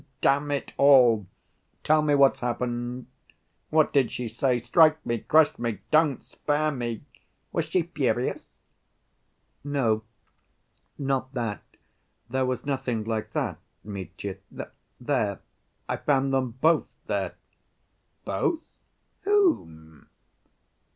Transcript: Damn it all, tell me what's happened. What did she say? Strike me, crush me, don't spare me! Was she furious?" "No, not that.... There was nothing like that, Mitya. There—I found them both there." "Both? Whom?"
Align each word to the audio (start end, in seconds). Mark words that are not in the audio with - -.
Damn 0.19 0.49
it 0.49 0.73
all, 0.77 1.27
tell 1.83 2.01
me 2.01 2.15
what's 2.15 2.39
happened. 2.39 3.05
What 3.69 3.93
did 3.93 4.11
she 4.11 4.27
say? 4.27 4.57
Strike 4.57 5.05
me, 5.05 5.19
crush 5.19 5.59
me, 5.59 5.81
don't 5.91 6.23
spare 6.23 6.71
me! 6.71 7.03
Was 7.51 7.65
she 7.65 7.83
furious?" 7.83 8.49
"No, 9.63 10.01
not 10.97 11.35
that.... 11.35 11.61
There 12.31 12.47
was 12.47 12.65
nothing 12.65 13.03
like 13.03 13.29
that, 13.33 13.59
Mitya. 13.83 14.37
There—I 14.99 15.97
found 15.97 16.33
them 16.33 16.57
both 16.59 16.87
there." 17.05 17.35
"Both? 18.25 18.61
Whom?" 19.21 20.09